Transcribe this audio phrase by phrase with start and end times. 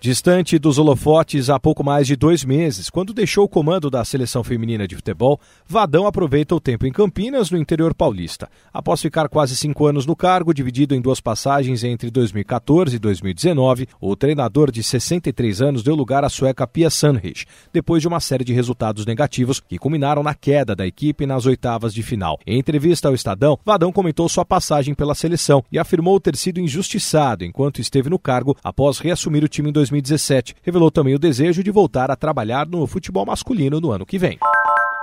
[0.00, 4.44] Distante dos holofotes há pouco mais de dois meses, quando deixou o comando da seleção
[4.44, 8.48] feminina de futebol, Vadão aproveita o tempo em Campinas, no interior paulista.
[8.72, 13.88] Após ficar quase cinco anos no cargo, dividido em duas passagens entre 2014 e 2019,
[14.00, 18.44] o treinador de 63 anos deu lugar à sueca Pia Sandhage, depois de uma série
[18.44, 22.38] de resultados negativos que culminaram na queda da equipe nas oitavas de final.
[22.46, 27.44] Em entrevista ao Estadão, Vadão comentou sua passagem pela seleção e afirmou ter sido injustiçado
[27.44, 29.88] enquanto esteve no cargo após reassumir o time em 2019.
[30.00, 30.56] 2017.
[30.62, 34.38] Revelou também o desejo de voltar a trabalhar no futebol masculino no ano que vem.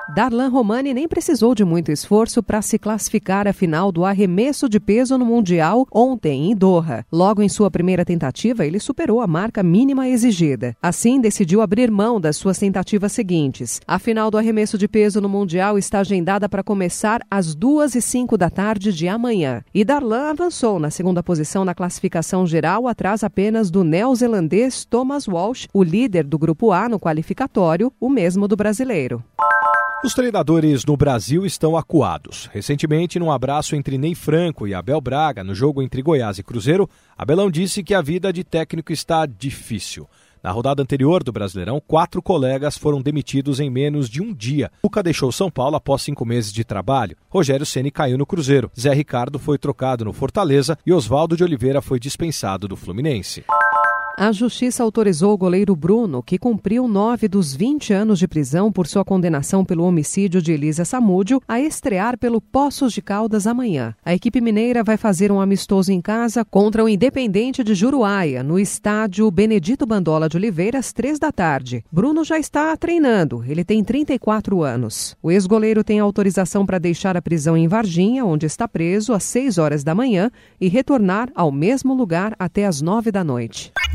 [0.07, 4.79] Darlan Romani nem precisou de muito esforço para se classificar à final do arremesso de
[4.79, 7.03] peso no Mundial ontem em Doha.
[7.11, 10.75] Logo em sua primeira tentativa, ele superou a marca mínima exigida.
[10.79, 13.81] Assim, decidiu abrir mão das suas tentativas seguintes.
[13.87, 18.01] A final do arremesso de peso no Mundial está agendada para começar às duas e
[18.01, 19.63] cinco da tarde de amanhã.
[19.73, 25.67] E Darlan avançou na segunda posição na classificação geral, atrás apenas do neozelandês Thomas Walsh,
[25.73, 29.23] o líder do grupo A no qualificatório, o mesmo do brasileiro.
[30.03, 32.49] Os treinadores no Brasil estão acuados.
[32.53, 36.87] Recentemente, num abraço entre Ney Franco e Abel Braga, no jogo entre Goiás e Cruzeiro,
[37.17, 40.07] Abelão disse que a vida de técnico está difícil.
[40.43, 44.71] Na rodada anterior do Brasileirão, quatro colegas foram demitidos em menos de um dia.
[44.83, 47.17] Luca deixou São Paulo após cinco meses de trabalho.
[47.27, 48.69] Rogério Ceni caiu no Cruzeiro.
[48.79, 53.43] Zé Ricardo foi trocado no Fortaleza e Oswaldo de Oliveira foi dispensado do Fluminense.
[54.17, 58.87] A justiça autorizou o goleiro Bruno, que cumpriu nove dos 20 anos de prisão por
[58.87, 63.93] sua condenação pelo homicídio de Elisa Samúdio, a estrear pelo Poços de Caldas amanhã.
[64.05, 68.57] A equipe mineira vai fazer um amistoso em casa contra o Independente de Juruáia, no
[68.57, 71.83] estádio Benedito Bandola de Oliveira, às três da tarde.
[71.91, 75.17] Bruno já está treinando, ele tem 34 anos.
[75.21, 79.57] O ex-goleiro tem autorização para deixar a prisão em Varginha, onde está preso, às 6
[79.57, 83.73] horas da manhã e retornar ao mesmo lugar até às nove da noite.